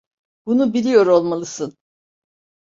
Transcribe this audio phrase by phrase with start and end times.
[0.45, 1.77] Bunu biliyor olmalısın.